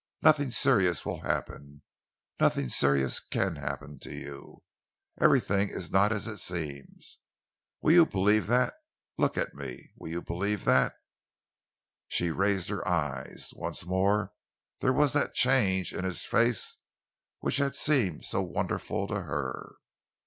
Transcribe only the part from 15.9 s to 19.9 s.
in his face which had seemed so wonderful to her.